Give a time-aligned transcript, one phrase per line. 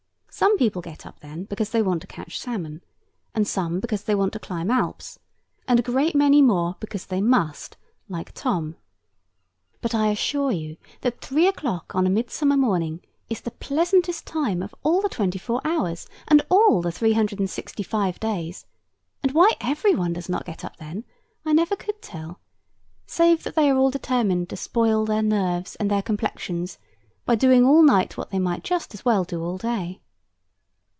[0.33, 2.81] Some people get up then because they want to catch salmon;
[3.35, 5.19] and some because they want to climb Alps;
[5.67, 7.77] and a great many more because they must,
[8.07, 8.75] like Tom.
[9.81, 14.63] But, I assure you, that three o'clock on a midsummer morning is the pleasantest time
[14.63, 18.65] of all the twenty four hours, and all the three hundred and sixty five days;
[19.21, 21.03] and why every one does not get up then,
[21.45, 22.39] I never could tell,
[23.05, 26.79] save that they are all determined to spoil their nerves and their complexions
[27.25, 30.01] by doing all night what they might just as well do all day.